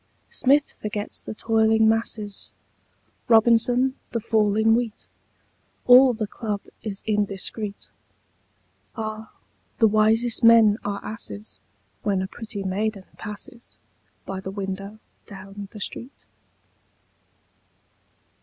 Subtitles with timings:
[0.31, 2.55] Smith forgets the "toiling masses,"
[3.27, 5.07] Robinson, the fall in wheat;
[5.85, 7.87] All the club is indiscret.
[8.95, 9.29] Ah,
[9.77, 11.59] the wisest men are asses
[12.01, 13.77] When a pretty maiden passes
[14.25, 16.25] By the window down the street!